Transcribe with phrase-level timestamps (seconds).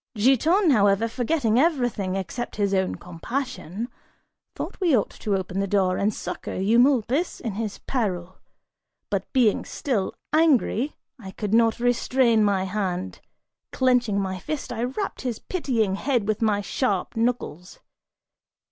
[0.17, 3.87] Giton, however, forgetting everything except his own compassion,
[4.55, 8.39] thought we ought to open the door and succor Eumolpus, in his peril;
[9.11, 13.21] but being still angry, I could not restrain my hand;
[13.71, 17.77] clenching my fist, I rapped his pitying head with my sharp knuckles.